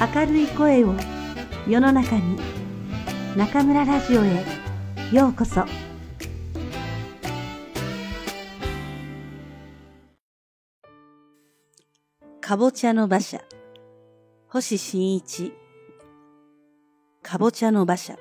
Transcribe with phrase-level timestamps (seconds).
[0.00, 0.94] 明るい声を
[1.68, 2.38] 世の中に
[3.36, 4.44] 中村ラジオへ
[5.12, 5.66] ようこそ
[12.40, 13.42] かぼちゃの馬車
[14.48, 15.52] 星新一
[17.22, 18.16] かぼちゃの馬車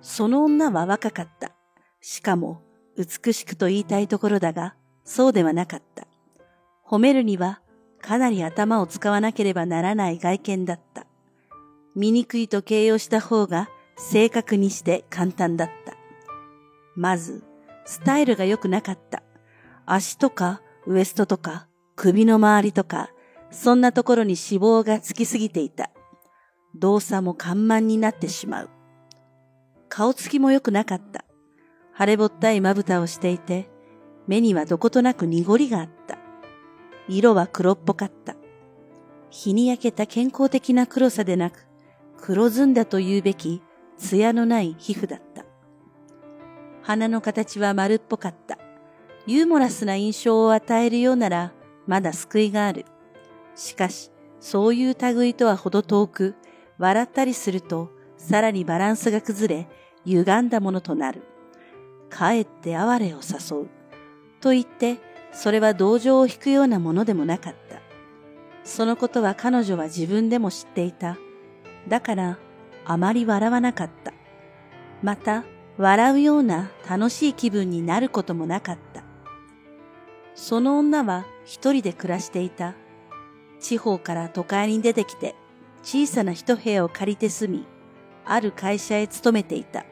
[0.00, 1.52] その女は若かった。
[2.00, 2.60] しかも
[2.96, 4.74] 美しくと言いたいところだが、
[5.04, 6.08] そうではなかった。
[6.84, 7.60] 褒めるには
[8.02, 11.06] かなり頭を使わなければならない外見だった。
[11.94, 15.94] 醜いと形容した方が正確にして簡単だった。
[16.96, 17.44] まず、
[17.84, 19.22] スタイルが良くなかった。
[19.86, 23.10] 足とかウエストとか首の周りとか、
[23.50, 25.90] そんなところに脂肪がつきすぎていた。
[26.74, 28.70] 動作も緩慢になってしまう。
[29.88, 31.24] 顔つきも良くなかった。
[31.98, 33.68] 腫れぼったいまぶたをしていて、
[34.26, 36.18] 目にはどことなく濁りがあった。
[37.08, 38.36] 色は黒っぽかった。
[39.30, 41.66] 日に焼けた健康的な黒さでなく、
[42.18, 43.62] 黒ずんだと言うべき
[43.98, 45.44] 艶のない皮膚だった。
[46.82, 48.58] 鼻の形は丸っぽかった。
[49.26, 51.52] ユーモラスな印象を与えるようなら、
[51.86, 52.84] まだ救いがある。
[53.54, 56.34] しかし、そういう類とはほど遠く、
[56.78, 59.68] 笑ったりすると、さらにバランスが崩れ、
[60.04, 61.22] 歪んだものとなる。
[62.10, 63.68] かえって哀れを誘う。
[64.40, 64.98] と言って、
[65.32, 67.80] それは同情を引くようなものでもなかった。
[68.64, 71.18] そのことは彼女は自分でも知っていた。
[71.88, 72.38] だから、
[72.84, 74.12] あまり笑わなかった。
[75.02, 75.44] また、
[75.78, 79.02] 笑うような楽しい気分になることもなかった。
[80.34, 82.74] その女は一人で暮らしていた。
[83.58, 85.34] 地方から都会に出てきて、
[85.82, 87.66] 小さな一部屋を借りて住み、
[88.24, 89.84] ある会社へ勤めていた。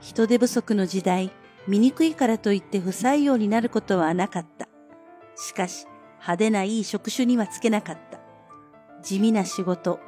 [0.00, 1.30] 人手不足の時代、
[1.68, 4.68] 醜いからといって不採用になることはなかった。
[5.36, 8.20] しかし、派手ないい職種にはつけなかった。
[9.02, 10.00] 地味な仕事、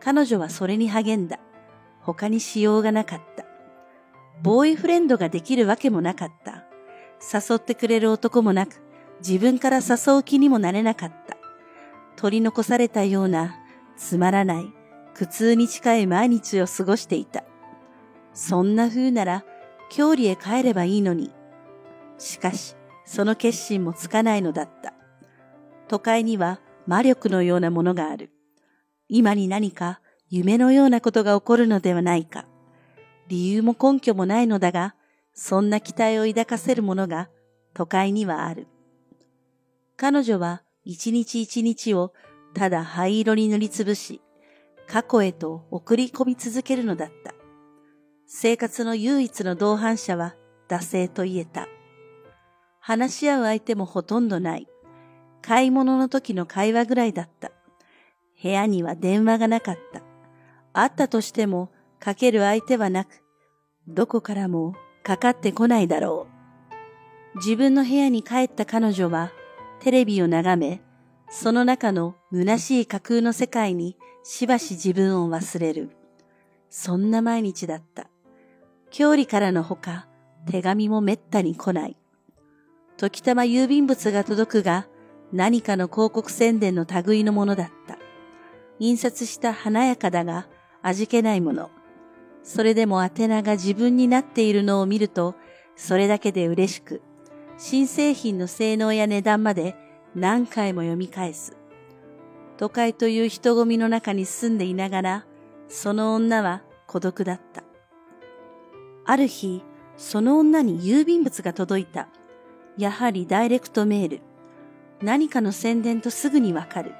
[0.00, 1.38] 彼女はそれに励んだ。
[2.00, 3.44] 他にしようがなかった。
[4.42, 6.64] ボーイフレンドができるわけもなかった。
[7.22, 8.82] 誘ってくれる男もなく、
[9.20, 11.36] 自分から誘う気にもなれなかった。
[12.16, 13.56] 取り残されたような、
[13.96, 14.72] つまらない、
[15.14, 17.44] 苦痛に近い毎日を過ごしていた。
[18.34, 19.44] そんな風なら、
[19.90, 21.32] 郷里へ帰ればいいのに。
[22.18, 22.74] しかし、
[23.04, 24.94] その決心もつかないのだった。
[25.88, 28.30] 都会には魔力のようなものがある。
[29.08, 32.46] 今に何か夢のようなことが起こるのではないか。
[33.28, 34.94] 理由も根拠もないのだが、
[35.34, 37.28] そんな期待を抱かせるものが
[37.74, 38.66] 都会にはある。
[39.96, 42.12] 彼女は一日一日を
[42.54, 44.20] ただ灰色に塗りつぶし、
[44.86, 47.34] 過去へと送り込み続けるのだった。
[48.26, 50.34] 生活の唯一の同伴者は
[50.68, 51.68] 惰性と言えた。
[52.84, 54.66] 話し合う相手もほとんどない。
[55.40, 57.52] 買い物の時の会話ぐらいだった。
[58.42, 60.02] 部屋には電話がなかった。
[60.72, 61.70] あったとしても
[62.00, 63.22] かける相手はなく、
[63.86, 66.26] どこからもかかってこないだろ
[67.34, 67.36] う。
[67.36, 69.30] 自分の部屋に帰った彼女は
[69.78, 70.82] テレビを眺め、
[71.30, 75.90] その中の虚しい架空の世界にしばし自分を忘れる。
[76.68, 78.08] そんな毎日だった。
[78.90, 80.08] 郷里からのほか、
[80.50, 81.96] 手紙もめったに来ない。
[83.02, 84.86] 時たま郵便物が届くが、
[85.32, 87.98] 何かの広告宣伝の類のものだった。
[88.78, 90.46] 印刷した華やかだが
[90.82, 91.70] 味気ないもの。
[92.44, 95.34] それでも宛名が自分になっているのを見ると、
[95.74, 97.02] それだけで嬉しく、
[97.58, 99.74] 新製品の性能や値段まで
[100.14, 101.56] 何回も読み返す。
[102.56, 105.26] 都会という人混みの中に住んでいながら、
[105.66, 107.64] その女は孤独だった。
[109.04, 109.64] ある日、
[109.96, 112.08] その女に郵便物が届いた。
[112.78, 114.20] やはりダイレクトメール。
[115.02, 116.92] 何かの宣伝とすぐにわかる。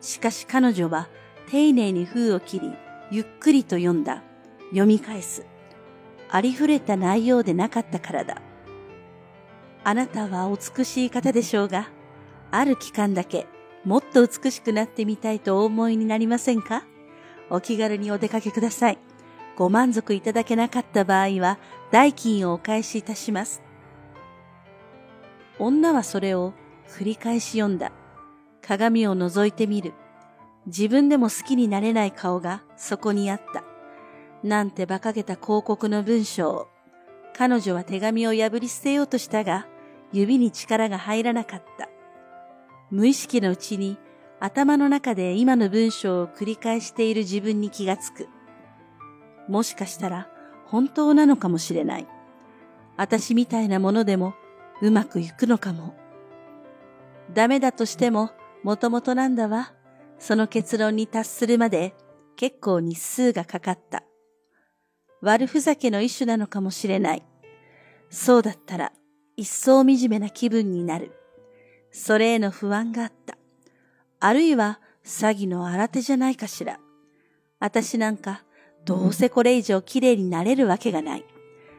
[0.00, 1.08] しかし彼女は
[1.50, 2.72] 丁寧に封を切り、
[3.10, 4.22] ゆっくりと読んだ。
[4.70, 5.46] 読み返す。
[6.30, 8.40] ありふれた内容でなかったからだ。
[9.82, 11.88] あなたはお美しい方でしょうが、
[12.52, 13.46] ある期間だけ
[13.84, 16.84] もっと美しくなってみたいとお思いになりませんか？
[17.48, 18.98] お気軽にお出かけください。
[19.56, 21.58] ご満足いただけなかった場合は、
[21.90, 23.62] 代金をお返しいたします。
[25.60, 26.54] 女はそれを
[26.88, 27.92] 繰り返し読んだ。
[28.62, 29.92] 鏡を覗いてみる。
[30.66, 33.62] 自分でも好きになれない顔がそこにあった。
[34.42, 36.68] なんて馬鹿げた広告の文章を
[37.36, 39.66] 彼女は手紙を破り捨てようとしたが、
[40.12, 41.88] 指に力が入らなかった。
[42.90, 43.98] 無意識のうちに
[44.40, 48.28] 頭の中で今の文章を繰り返している自分に気がつく。
[49.48, 50.28] もしかしたら
[50.66, 52.06] 本当なのかもしれない。
[52.96, 54.34] 私みたいなものでも
[54.82, 55.94] うまくいくのかも。
[57.32, 58.30] ダメだとしても、
[58.62, 59.72] もともとなんだわ。
[60.18, 61.94] その結論に達するまで
[62.36, 64.02] 結構日数がかかった。
[65.22, 67.22] 悪ふざけの一種なのかもしれない。
[68.10, 68.92] そうだったら
[69.36, 71.12] 一層惨めな気分になる。
[71.90, 73.38] それへの不安があった。
[74.20, 76.78] あるいは詐欺の新手じゃないかしら。
[77.58, 78.44] 私なんか
[78.84, 81.24] どうせこれ以上綺麗になれるわけがない。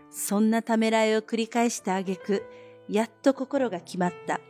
[0.09, 2.43] そんなためらいを繰り返した挙句、
[2.91, 4.41] やっと心が決まった。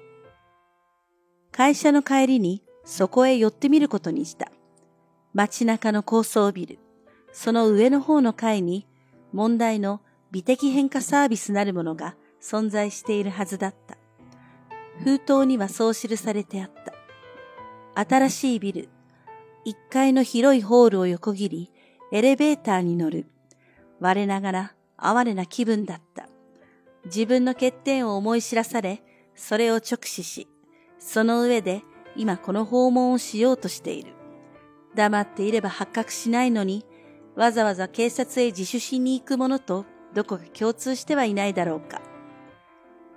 [1.51, 4.51] 会社の帰りにそこへ寄ってみることにした。
[5.35, 6.79] 街中の高層ビル、
[7.31, 8.87] その上の方の階に
[9.31, 10.01] 問題の
[10.31, 13.95] 美的変化サービスなるものが存在しているはずだった。
[15.03, 16.71] 封筒にはそう記されてあっ
[17.93, 18.07] た。
[18.17, 18.89] 新しいビル、
[19.67, 21.71] 1階の広いホールを横切り、
[22.11, 23.27] エレベーターに乗る。
[23.99, 26.30] 我ながら哀れな気分だった。
[27.05, 29.03] 自分の欠点を思い知らされ、
[29.35, 30.47] それを直視し、
[30.99, 31.83] その上で
[32.15, 34.13] 今この訪問をしようとしている。
[34.95, 36.85] 黙っていれば発覚しないのに、
[37.35, 42.01] わざわざ警察へ自首しに行くものとどこか共通してはいないだろうか。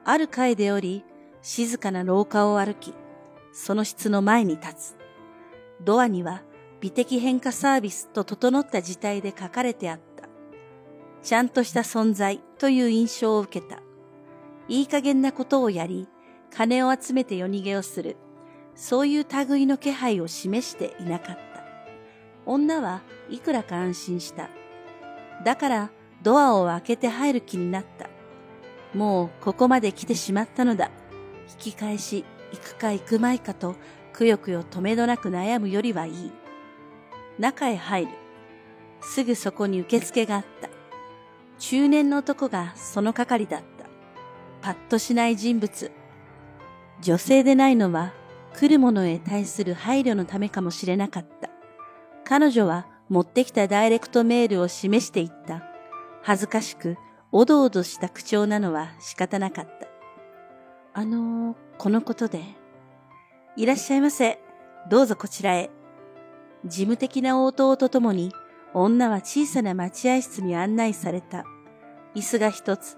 [0.05, 1.05] ある階でより、
[1.43, 2.95] 静かな廊下を歩き、
[3.53, 4.97] その室の前に立つ。
[5.83, 6.43] ドアには
[6.81, 10.14] 美的変化サービスと整った字体で書かれてあった。
[11.25, 13.81] ちゃんとした存在という印象を受けた。
[14.69, 16.07] いい加減なことをやり、
[16.55, 18.17] 金を集めて夜逃げをする。
[18.75, 21.65] そういう類の気配を示していなかった。
[22.45, 23.01] 女は
[23.31, 24.51] いくらか安心した。
[25.45, 25.91] だから
[26.23, 28.11] ドアを開けて入る気になった。
[28.93, 30.91] もうここまで来てしまったのだ。
[31.51, 33.77] 引き返し行くか行くまいかと
[34.13, 36.33] くよくよ止めどなく悩むよりはいい。
[37.39, 38.13] 中へ入る。
[39.01, 40.74] すぐそこに受付があった。
[41.59, 43.65] 中年の男がその係だった。
[44.61, 45.93] パッとしない人物。
[47.01, 48.13] 女性でないのは
[48.55, 51.51] 来る者へ対する配慮のためかもしれなかった。
[52.25, 55.63] 彼女は持ってきたダイレクトメールを示していった。
[56.23, 56.97] 恥ずかしく、
[57.33, 59.89] おどおどした口調なのは仕方なかった。
[60.95, 62.43] あのー、このことで。
[63.57, 64.41] いらっしゃいませ。
[64.89, 65.71] どうぞこちらへ。
[66.65, 68.33] 事務的な応答とともに、
[68.75, 71.45] 女は小さな待合室に案内された。
[72.15, 72.97] 椅子が一つ、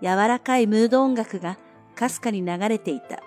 [0.00, 1.58] 柔らかいムード音楽が
[1.94, 3.20] かすかに流れていた。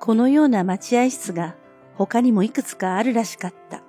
[0.00, 1.54] このような待合室が
[1.94, 3.82] 他にもいくつかあるらしかった。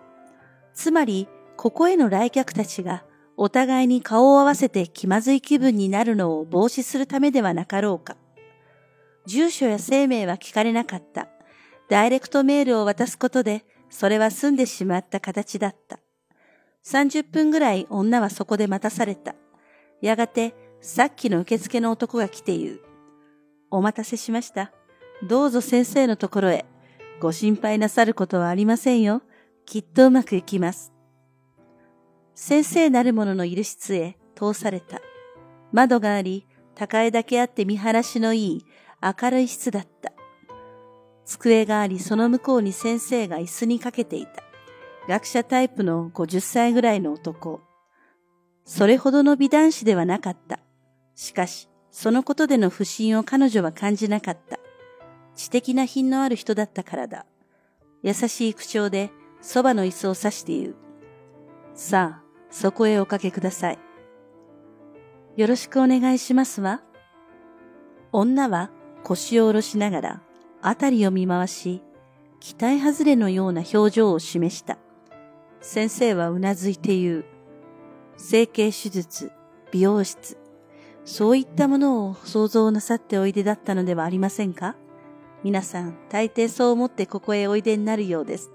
[0.73, 3.05] つまり、ここへの来客たちが
[3.37, 8.17] お互いに顔を合わせて気まずい気分になるのを防止するためではなかろうか。
[9.25, 11.29] 住所や生命は聞かれなかった。
[11.89, 16.02] ダイレクトメールを渡すことで、それは済んでしまった形だった。
[16.85, 19.35] 30分ぐらい女はそこで待たされた。
[20.01, 22.79] やがて、さっきの受付の男が来て言う。
[23.71, 24.71] お待たせしました。
[25.27, 26.65] どうぞ先生のところへ。
[27.21, 29.21] ご心配なさることはありませんよ。
[29.65, 30.91] きっとうまくいきます。
[32.35, 34.99] 先生なる者のいる室へ通された。
[35.71, 36.45] 窓があり、
[36.75, 38.65] 高江だけあって見晴らしのいい
[39.01, 40.11] 明るい室だった。
[41.23, 44.42] 机があり、その向こうに先生が椅子にかけていた。
[45.07, 47.61] 学者タイプの50歳ぐらいの男。
[48.65, 50.59] それほどの美男子ではなかった。
[51.15, 54.59] しかし、そのことでの不審を彼女は感じなかった。
[55.35, 57.25] 知的な品のある人だったからだ。
[58.01, 60.75] 優しい口調で、そばの椅子を指して言う。
[61.75, 63.79] さあ、そこへおかけください。
[65.35, 66.81] よろしくお願いしますわ。
[68.11, 68.69] 女は
[69.03, 70.21] 腰を下ろしながら、
[70.61, 71.83] あたりを見回し、
[72.39, 74.77] 期待外れのような表情を示した。
[75.65, 77.25] 先生はうなずいて言う。
[78.17, 79.31] 整形手術、
[79.71, 80.37] 美容室、
[81.05, 84.75] そういったものを想像なさっておいでだったのではありませんか？
[85.41, 88.51] 皆さん、大抵そう思ってここへおいでになるようです。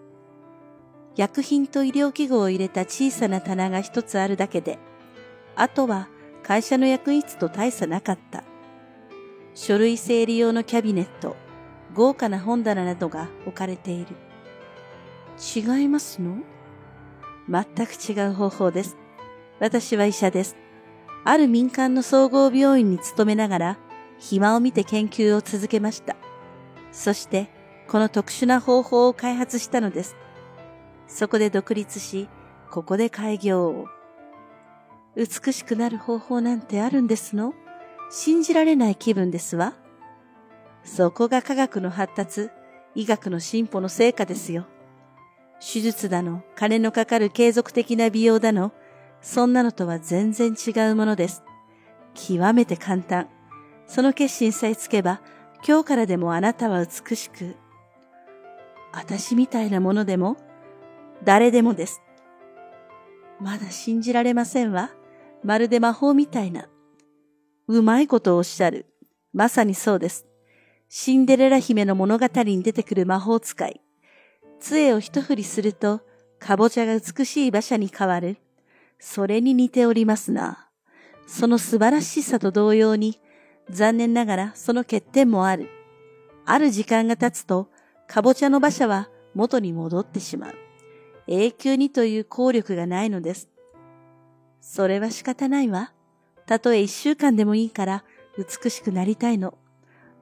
[1.17, 4.79] 薬品と医療器具を入れた小さな棚が一つあるだけで、
[5.57, 6.09] あとは
[6.43, 8.45] 会社の役員室と大差なかった。
[9.55, 11.37] 書類整理用のキャビネット、
[11.95, 14.15] 豪華な本棚などが置かれている。
[15.57, 16.37] 違いますの？
[17.49, 18.97] 全く違う方法です。
[19.61, 20.57] 私は医者です。
[21.25, 23.78] ある民間の総合病院に勤めながら、
[24.19, 26.17] 暇を見て研究を続けました。
[26.93, 27.50] そして、
[27.88, 30.17] この特殊な方法を開発したのです。
[31.07, 32.28] そこで独立し、
[32.71, 33.87] ここで開業を。
[35.17, 37.55] 美しくなる方法なんてあるんですの？
[38.11, 39.75] 信じられない気分ですわ。
[40.85, 42.50] そこが科学の発達、
[42.95, 44.67] 医学の進歩の成果ですよ。
[45.61, 48.73] 手術だの、金のかかる継続的な美容だの、
[49.21, 51.43] そんなのとは全然違うものです。
[52.15, 53.29] 極めて簡単。
[53.87, 55.21] その決心さえつけば、
[55.67, 57.57] 今日からでもあなたは美しく。
[58.93, 60.37] 私みたいなものでも、
[61.25, 62.00] 誰でもです。
[63.41, 64.91] まだ信じられませんわ。
[65.43, 66.69] まるで魔法みたいな。
[67.67, 68.87] うまいことをおっしゃる。
[69.33, 70.27] まさにそうです。
[70.88, 73.81] シンデレラ姫の物語に出てくる魔法使い。
[74.61, 76.00] 杖を一振りすると、
[76.38, 78.38] かぼちゃが美しい馬車に変わる。
[78.99, 80.69] それに似ておりますな。
[81.27, 83.21] その素晴らしさと同様に、
[83.71, 85.69] 残念ながらその欠点もある。
[86.47, 87.69] ある時間が経つと、
[88.07, 90.55] かぼちゃの馬車は元に戻ってしまう。
[91.27, 93.50] 永久にという効力がないのです。
[94.61, 95.93] それは仕方ないわ。
[96.47, 98.05] たとえ一週間でもいいから
[98.38, 99.59] 美しくなりたいの。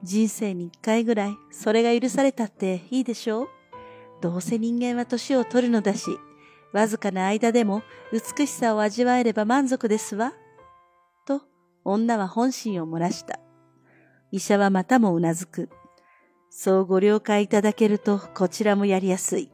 [0.02, 3.48] 人生に一回ぐらいそれが許されたっていいでしょう？
[4.20, 6.10] どうせ人間は年を取るのだし、
[6.72, 7.82] わずかな間でも
[8.12, 10.32] 美しさを味わえれば満足ですわ。
[11.26, 11.42] と、
[11.84, 13.40] 女は本心を漏らした。
[14.32, 15.68] 医者はまたもうなずく。
[16.50, 19.50] そうご了解いただけるとこちらもやりやすい。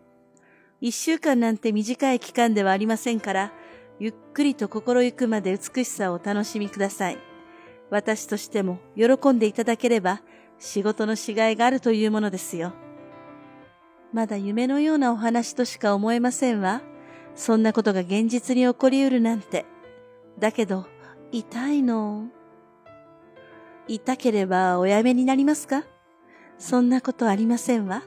[0.81, 3.52] 一週間なんて短い期間ではありませんから、
[3.99, 7.19] ゆっくりと心ゆくまで美しさをお楽しみください。
[7.90, 10.23] 私としても喜んでいただければ
[10.59, 12.73] 仕事のしがいがあるというものですよ。
[14.12, 16.83] まだ夢のようなお話としか思えませんわ。
[17.35, 19.64] そんなことが現実に起こりうるなんて。
[20.38, 20.87] だけど、
[21.31, 22.26] 痛いの。
[23.88, 25.85] 痛ければおやめになりますか？
[26.59, 28.02] そんなことありませんわ。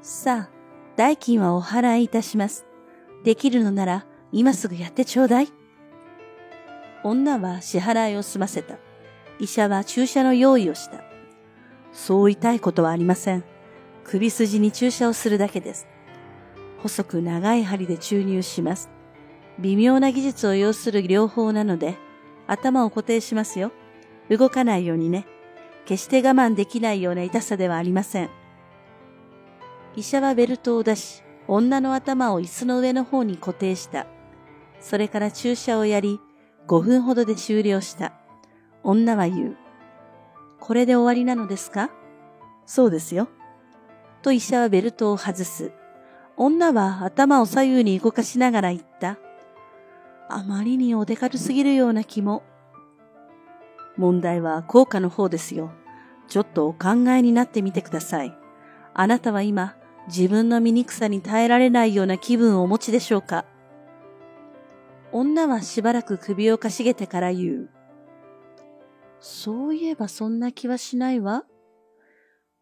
[0.00, 0.50] さあ、
[0.96, 2.64] 代金はお払いいたします。
[3.24, 5.48] できるのなら、今すぐやってちょうだい。
[7.02, 8.78] 女は支払いを済ませた。
[9.38, 11.02] 医者は注射の用意をした。
[11.92, 13.44] そう痛いことはありません。
[14.08, 15.88] 首筋に注射をするだけです。
[16.78, 18.88] 細く長い針で注入します。
[19.58, 21.96] 微妙な技術を要する療法なので、
[22.46, 23.72] 頭を固定しますよ。
[24.30, 25.26] 動かないようにね。
[25.86, 28.30] 決して我慢できないような痛さではありません。
[29.96, 34.06] 医者はベルトを出し、女の頭を椅子の上の方に固定した。
[34.78, 36.20] それから注射をやり、
[36.68, 38.12] 5分ほどで終了した。
[38.84, 39.56] 女は言う。
[40.60, 41.90] これで終わりなのですか？
[42.66, 43.28] そうですよ。
[44.26, 45.70] と医者はベルトを外す。
[46.36, 49.18] 女は頭を左右に動かしながら言った。
[50.28, 52.42] あまりにおでかるすぎるような気も。
[53.96, 55.70] 問題は効果の方ですよ。
[56.26, 58.36] ちょっとお考えになってみてください。
[58.94, 59.76] あなたは今、
[60.08, 63.44] 自分の醜さに耐えられないような気分をお持ちでしょうか
[65.12, 67.70] 女はしばらく首をかしげてから言う。
[69.20, 71.44] そういえばそんな気はしないわ。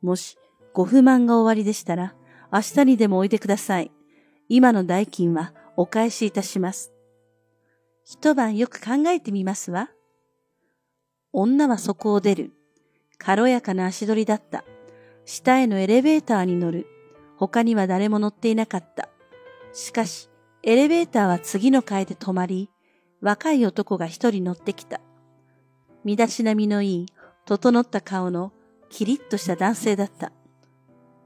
[0.03, 0.37] もし、
[0.75, 2.15] ご不満が終わりでしたら、
[2.53, 3.93] 明日にでもおいでください。
[4.49, 6.93] 今の代金はお返しいたします。
[8.05, 9.89] 一晩よく考えてみますわ。
[11.33, 12.53] 女はそこを出る。
[13.19, 14.65] 軽やかな足取りだった。
[15.25, 16.87] 下へのエレベーターに乗る。
[17.37, 19.09] 他には誰も乗っていなかった。
[19.73, 20.29] しかし、
[20.65, 22.69] エレベーターは次の階で止まり、
[23.21, 25.01] 若い男が一人乗ってきた。
[26.05, 27.07] 身だしなみのいい、
[27.47, 28.53] 整った顔の、
[28.91, 30.33] キリッとした男性だった。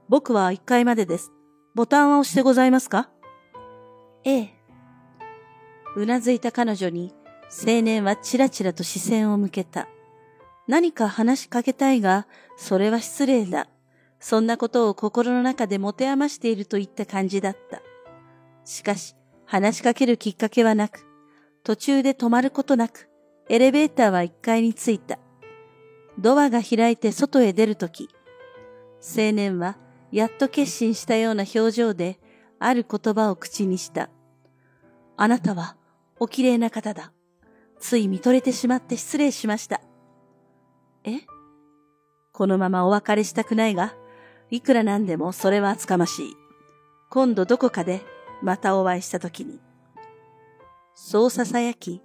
[0.08, 1.32] 僕は一階までです。
[1.74, 3.10] ボタンは押してございますか？
[4.24, 4.54] ええ。
[5.96, 7.14] うなずいた彼女に、
[7.50, 9.86] 青年はちらちらと視線を向けた。
[10.66, 13.68] 何か話しかけたいが、それは失礼だ。
[14.18, 17.82] そんなことを心の中で持て余しているといった感じだった。
[18.64, 21.06] しかし、話しかけるきっかけはなく、
[21.64, 23.10] 途中で止まることなく、
[23.50, 25.18] エレベーターは1階に着いた。
[26.18, 28.08] ドアが開いて外へ出るとき、
[29.00, 29.76] 青年は
[30.10, 32.18] やっと決心したような表情で、
[32.58, 34.10] ある言葉を口にした。
[35.16, 35.76] あなたは
[36.18, 37.12] お綺麗な方だ。
[37.78, 39.80] つい見とれてしまって失礼しました。
[41.04, 41.20] え？
[42.32, 43.94] このままお別れしたくないが、
[44.50, 46.36] いくらなんでもそれは厚かましい。
[47.10, 48.02] 今度どこかで
[48.42, 49.60] またお会いしたときに。
[50.94, 52.02] そう囁き、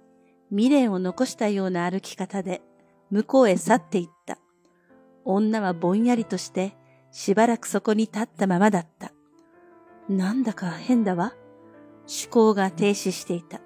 [0.50, 2.62] 未練を残したような歩き方で
[3.10, 4.38] 向こうへ去っていった。
[5.24, 6.76] 女はぼんやりとして
[7.14, 9.12] しばらくそこに立ったままだった。
[10.08, 11.32] なんだか変だわ。
[12.08, 13.60] 思考が停止していた。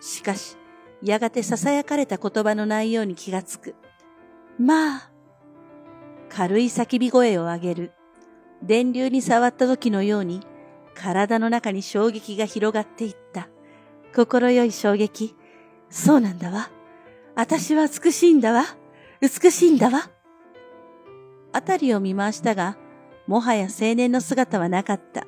[0.00, 0.56] しかし、
[1.00, 3.76] やがて囁かれた言葉の内容に気がつく。
[4.58, 5.10] まあ。
[6.28, 7.92] 軽い叫び声を上げる。
[8.64, 10.40] 電流に触った時のように、
[10.96, 13.48] 体の中に衝撃が広がっていった。
[14.12, 15.36] 心よい衝撃。
[15.88, 16.68] そうなんだわ。
[17.36, 18.64] 私は美しいんだわ。
[19.20, 20.10] 美しいんだわ。
[21.52, 22.76] あたりを見回したが、
[23.26, 25.26] もはや青年の姿はなかった。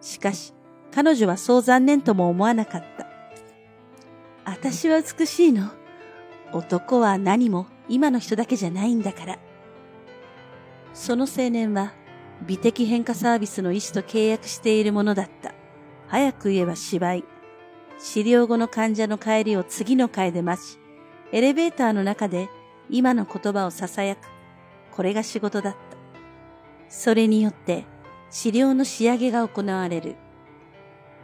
[0.00, 0.52] しかし、
[0.92, 3.06] 彼女はそう残念とも思わなかった。
[4.44, 5.70] 私は美しいの。
[6.52, 9.38] 男は何も今の人だけじゃないんだから。
[10.94, 11.92] その青年は
[12.46, 15.54] 美的変化サービスの医師と契約しているものだった。
[16.08, 17.24] 早く言えば芝居。
[17.98, 20.78] 治療後の患者の帰りを次の回で待ち、
[21.32, 22.48] エレベーターの中で
[22.88, 24.35] 今の言葉を囁く。
[24.96, 25.78] これが仕事だった。
[26.88, 27.84] それによって
[28.30, 30.16] 治療の仕上げが行われる。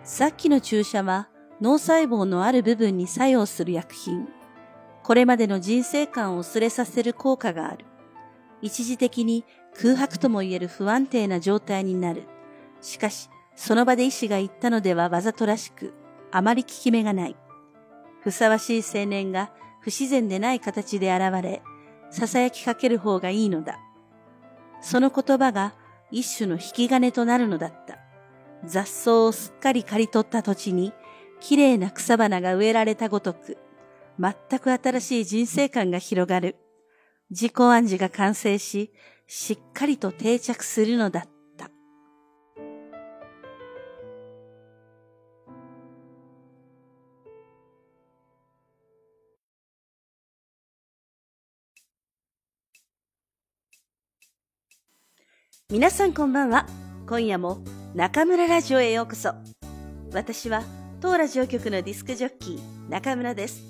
[0.05, 1.31] さっきの注射は
[1.63, 4.29] 脳細胞のある部分に作用する薬品。
[5.03, 7.87] これまでの人生観を薄れさせる効果がある。
[8.61, 9.45] 一時的に
[9.81, 12.25] 空白とも言える不安定な状態になる。
[12.83, 15.95] しかし、その場で医師が言ったのではわざとらしく、
[16.31, 17.37] あまり効き目がない。
[18.21, 19.51] ふさわしい青年が
[19.81, 21.63] 不自然でない形で現れ、
[22.13, 23.79] 囁きかける方がいいのだ。
[24.81, 25.75] その言葉が
[26.11, 27.99] 一種の引き金となるのだった。
[28.65, 30.93] 雑草をすっかり刈り取った土地に、
[31.41, 33.59] 綺麗な草花が植えられたごとく、
[34.21, 36.57] 全く新しい人生観が広がる。
[37.31, 38.93] 自己暗示が完成し、
[39.27, 41.32] しっかりと定着するのだった。
[55.73, 56.67] 皆さんこんばんは。
[57.09, 57.63] 今夜も
[57.95, 59.33] 中村ラジオへようこそ。
[60.13, 60.63] 私は
[61.01, 63.63] 当ラジオ局のディスクジョッキー中村です。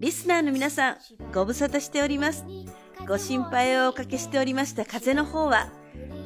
[0.00, 0.96] リスナーの皆さん、
[1.32, 2.44] ご無沙汰しております。
[3.08, 5.72] ご心配をおかけしておりました風邪の方は、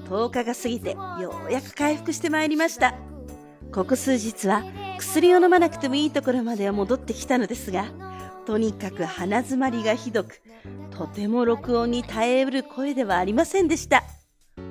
[0.09, 2.97] 10日が過ぎてようやく回復してまいりました。
[3.73, 4.65] ここ数日は
[4.99, 7.87] 薬を飲まなくてもいいところまでは戻ってきたのですが、
[8.47, 10.43] とにかく鼻づまりがひどく、
[10.91, 14.03] とても録音に耐えうる声ではありませんでした。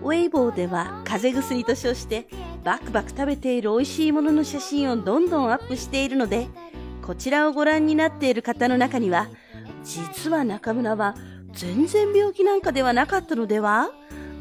[0.04, 2.28] ウェイボーでは風邪薬と称して
[2.64, 6.48] バクバク食べている美味しいものの写真をどんどんアップしているので、
[7.02, 9.30] こちらをご覧になっている方の中には、
[9.84, 11.16] 実は中村は
[11.54, 13.92] 全然病気なんかではなかったのでは？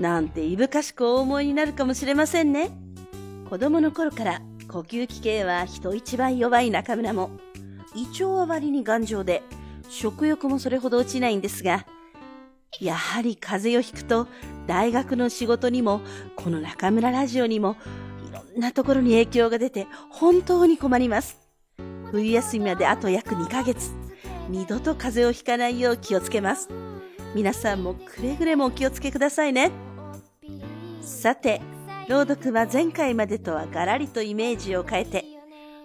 [0.00, 2.70] なんていぶかしくお思いになるかもしれませんね。
[3.48, 7.30] 子供の頃から呼吸器系は人一番弱い中村も、
[7.94, 9.42] 胃腸は割に頑丈で、
[9.88, 11.86] 食欲もそれほど落ちないんですが、
[12.80, 14.26] やはり風邪をひくと
[14.66, 16.00] 大学の仕事にも
[16.36, 17.76] この中村ラジオにも
[18.28, 21.38] いろんなところに影響が出て本当に困ります。
[22.10, 23.90] 冬休みまであと約2ヶ月。
[24.48, 26.68] 二度と風邪をひかないよう気をつけます。
[27.34, 29.70] 皆さんもくれぐれもお気をつけくださいね。
[31.00, 31.62] さて、
[32.08, 35.24] 朗読は前回までとはガラリとイメージを変えて、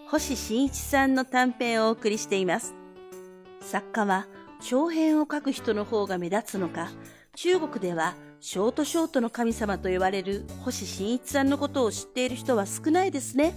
[0.09, 2.75] 星新一さんの短編をお送りしています。
[3.61, 4.27] 作家は
[4.61, 6.89] 長編を書く人の方が目立つのか、
[7.35, 13.53] 中国ではショートショートの神様と言われる星新一さんのことを知っている人は少ないですね。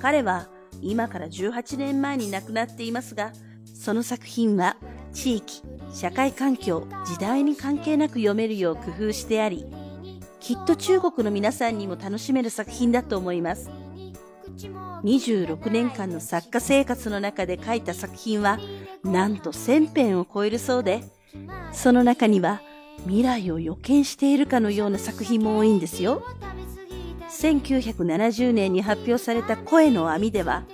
[0.00, 0.48] 彼は
[0.82, 3.32] 今から18年前に亡くなっていますが、
[3.74, 4.76] その作品は
[5.12, 9.66] 地域、社会環境、時代に関係なく読めるよう工夫してあり、
[10.40, 13.70] きっと中国の皆さんにも楽しめる作品だと思います。
[14.56, 18.58] 26年間の作家生活の中で書いた作品は、
[19.04, 21.04] なんと1000編を超えるそうで、
[21.72, 22.60] その中には
[23.04, 26.22] 未来を予見しているかのような作品も多いんですよ。
[27.28, 30.64] 1970年に発表された声の網では、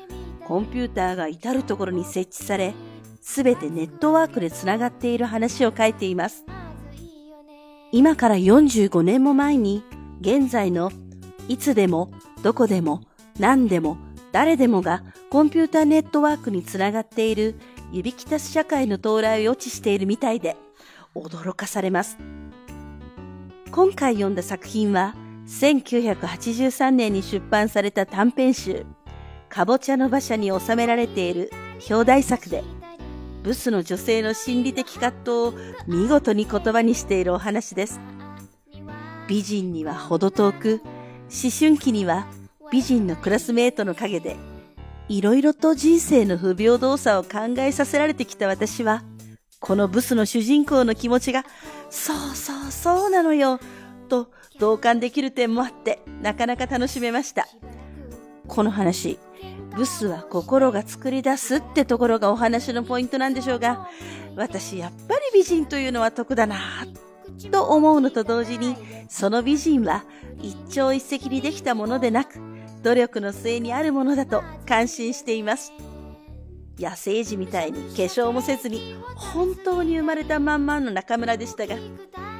[0.45, 2.75] コンピューターが至るところに設置され、
[3.21, 6.45] すべてネットワークでつながっている話を書いています。
[7.91, 9.83] 今から45年も前に、
[10.21, 10.91] 現在の
[11.49, 12.11] いつでも、
[12.43, 13.03] どこでも、
[13.43, 13.97] 何でも、
[14.31, 17.57] 誰でもがコンピューターネットワークにつながっている
[17.91, 20.57] 指きたす社会の到来を予知しているみたいで、
[21.17, 22.19] 驚かされます。
[23.73, 25.17] 今回読んだ作品は、
[25.49, 28.87] 1983年に出版された短編集、
[29.49, 31.51] かぼちゃの馬車に収められている
[31.91, 32.63] 表題作で、
[33.43, 35.55] ブスの女性の心理的葛藤を
[35.89, 38.01] 見事に言葉にしているお話です。
[39.27, 42.29] 美人には程遠く、思春期には
[42.73, 44.37] 美人のクラスメートの陰で、
[45.07, 49.05] いろいろと人生の不平等さを考えさせられてきた私は、
[49.61, 51.45] このブスの主人公の気持ちが、
[51.91, 53.61] そうそうそうなのよ、
[54.09, 57.47] と同感できる点もあって、なかなか楽しめました。
[58.49, 59.19] この話、
[59.77, 63.87] ブスは心が作り出すってところがお話のポイントなんでしょうが、
[64.35, 66.57] 私やっぱり美人というのは得だな
[67.51, 68.77] と思うのと同時に、
[69.11, 70.07] その美人は
[70.41, 72.52] 一朝一夕にできたものでなく、
[72.83, 75.73] 努力の末にあるものだと感心しています。
[76.79, 81.77] 野生児みたいに化粧もせずに本当に生まれたまんまの中村でしたが、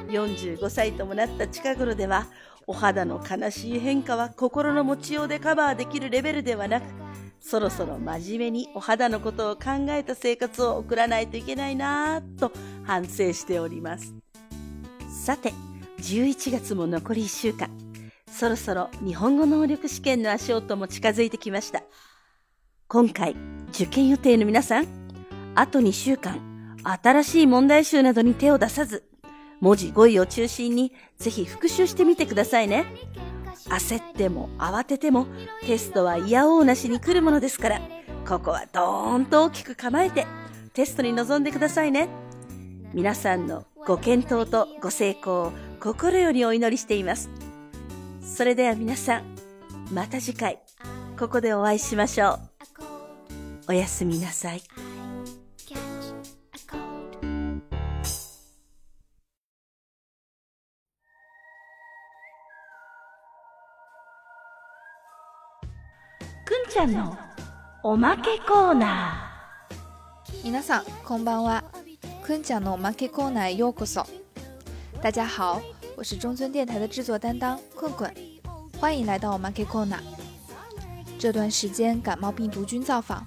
[0.07, 2.27] 45歳ともなった近頃では、
[2.65, 6.85] お肌の悲しい変化は心の持ちようでカバーできるレベルではなく、
[7.39, 12.51] そろそろ真面目にお肌のことを考えた生活を送らないといけないなぁと
[12.83, 14.13] 反省しております。
[15.25, 15.53] さて、
[15.99, 17.82] 11月も残り1週間。
[18.33, 21.83] そろそろ日本語能力試験の足音も近づいてきました。
[22.87, 23.35] 今回、
[23.69, 24.87] 受験予定の皆さん、
[25.53, 26.41] あと2週間、
[26.83, 29.03] 新しい問題集などに手を出さず、
[29.61, 32.85] 文字語彙を中心にぜひ復習してみてくださいね。
[33.69, 35.27] 焦っても慌てても
[35.61, 37.81] テストは嫌おうなしに来るものですから、
[38.27, 40.25] ここはドーンと大きく構えて
[40.73, 42.09] テストに臨んでくださいね。
[42.93, 47.42] 皆さんのご健闘とご成功を心よりお祈りしています。
[48.23, 49.23] それでは皆さん、
[49.91, 50.59] また次回、
[51.19, 52.39] ここでお会いしましょう。
[53.69, 54.61] おやすみなさい。
[66.45, 67.17] くんちゃんの
[67.83, 71.63] おまけコーナー皆さんこんばんは，
[72.25, 74.05] 坤讲のおまけコーナーへようこそ。
[75.01, 75.61] 大家好，
[75.95, 78.11] 我是中村电台的制作担当困困，
[78.79, 79.99] 欢迎来到我们 KCONA。
[81.19, 83.25] 这段时间感冒病毒菌造访，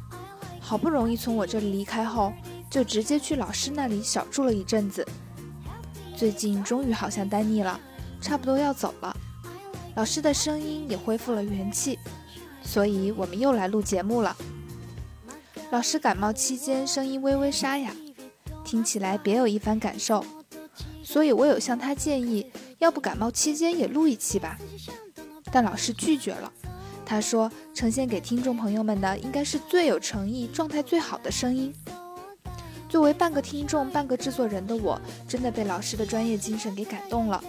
[0.60, 2.32] 好不容易从我这里离开后，
[2.68, 5.06] 就直接去老师那里小住了一阵子。
[6.16, 7.78] 最近终于好像待腻了，
[8.20, 9.16] 差不多要走了。
[9.94, 11.98] 老师的声音也恢复了元气，
[12.62, 14.36] 所以我们又来录节目了。
[15.70, 17.92] 老师感冒期间声音微微沙哑，
[18.64, 20.24] 听起来别有一番感受，
[21.06, 24.58] 所以我有向他建议，要不感冒期间也录一期吧。
[25.52, 26.52] 但老师拒绝了，
[27.04, 31.72] 他说呈现给听众朋友们的应该是最有诚意、状态最好的声音。
[32.88, 37.42] 作为半个听众、半个制作人的我，真的被老师的专业精神给感动了。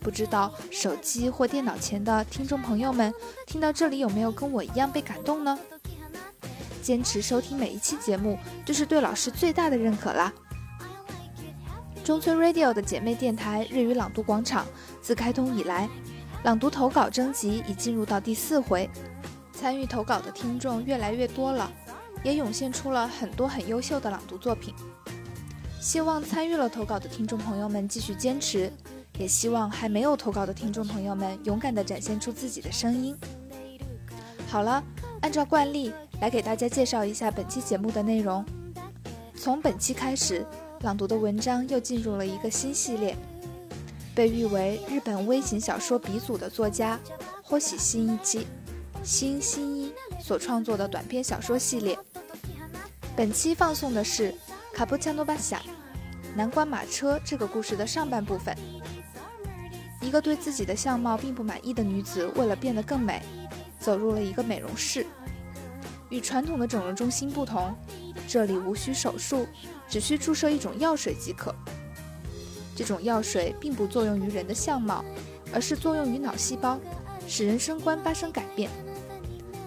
[0.00, 3.12] 不知道手机或电脑前的听众朋友们，
[3.46, 5.58] 听到这里有没有跟我一样被感动呢？
[6.80, 10.32] 坚持收听每一期节目，就是对老师最大的认可啦。
[12.02, 14.66] 中村 Radio 的姐妹电台日语朗读广场
[15.02, 15.88] 自开通以来，
[16.44, 18.88] 朗读投稿征集已进入到第四回，
[19.52, 21.70] 参与投稿的听众越来越多了，
[22.24, 24.74] 也涌现出了很多很优秀的朗读作品。
[25.78, 28.72] 希望参与了投稿的听众朋友们继续坚持，
[29.18, 33.16] 也希望还没有投稿的听众朋友们勇敢地展现出自己的声音。
[34.48, 34.82] 好了，
[35.20, 38.44] 按照惯例来给大家介绍一下本期节目的内容。
[39.36, 40.44] 从本期开始，
[40.82, 43.16] 朗读的文章又进入了一个新系列。
[44.14, 46.98] 被誉为日本微型小说鼻祖的作家
[47.42, 48.46] 霍喜新一期
[49.02, 51.98] 新新一所创作的短篇小说系列。
[53.16, 54.32] 本期放送的是
[54.72, 55.62] 《卡布恰诺巴夏
[56.34, 58.56] 南瓜马车》这个故事的上半部分。
[60.00, 63.22] 一个对自己的相貌并不满意的女子，为了变得更美，
[63.78, 65.06] 走入了一个美容室。
[66.08, 67.74] 与传统的整容中心不同，
[68.28, 69.46] 这里无需手术，
[69.88, 71.54] 只需注射一种药水即可。
[72.76, 75.04] 这种药水并不作用于人的相貌，
[75.52, 76.78] 而是作用于脑细胞，
[77.26, 78.70] 使人生观发生改变。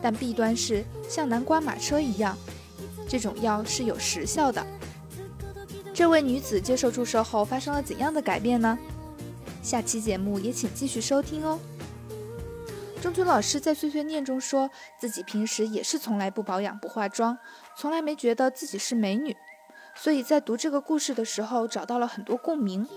[0.02, 2.38] 但弊端是，像南瓜马车一样，
[3.08, 4.66] 这种药是有时效的。
[5.94, 8.78] 这位女子接受注射后发生了怎样的改变呢？
[9.62, 11.60] 下期节目也请继续收听哦。
[13.04, 17.38] 中村老师在碎碎念中说自己平时也是从来不保养、不化妆，
[17.76, 19.36] 从来没觉得自己是美女。
[19.94, 22.88] 所以在读这个故事的时候，找到了很多共鸣。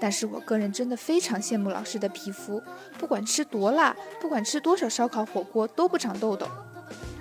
[0.00, 2.62] 但是我个人真的非常羡慕老师的皮肤，
[2.96, 6.46] 不管吃多辣，不管吃多少烧烤火锅，都不长痘痘，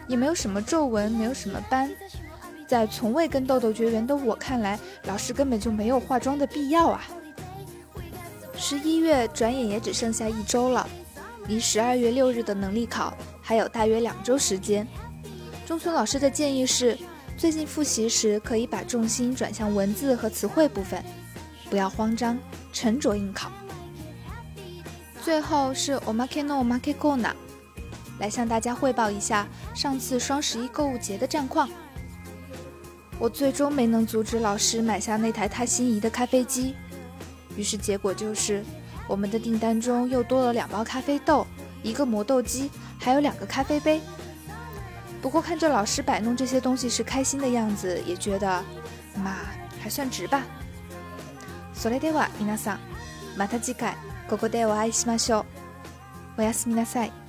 [0.08, 1.90] 也没有什么皱纹，没有什么斑。
[2.68, 7.04] 在从未跟痘痘绝缘的我看来，老师根本就没有化妆的必要啊！
[8.56, 10.88] 十一月转眼也只剩下一周了，
[11.48, 14.88] 离十二月六日的能力考还有大约两周时间。
[15.66, 16.98] 中村老师的建议是。
[17.38, 21.04] 最近复习时，可以把重心转向文字和词汇部分，
[21.72, 22.38] 不要慌张，
[22.72, 23.52] 沉着应考。
[25.24, 27.36] 最后是 o m a k e n o m a k e k o n a
[28.20, 31.68] 来向大家汇报一下上次双十一购物节的战况。
[33.18, 36.76] 我最终没能阻止老师买下那台他心仪的咖啡机，
[37.56, 38.64] 于是结果就是
[39.11, 41.47] 我们的订单中又多了两包咖啡豆、
[41.83, 44.01] 一个磨豆机，还有两个咖啡杯。
[45.23, 48.63] 不过看着老师摆弄这些东西是开心的样子，也觉得，
[49.17, 49.37] 嘛
[49.83, 50.43] 还算值吧。
[51.75, 52.79] それでは皆さん、
[53.37, 53.95] また次回
[54.29, 55.41] ここでお会いしましょ
[56.37, 56.41] う。
[56.41, 57.20] おやすみなさい。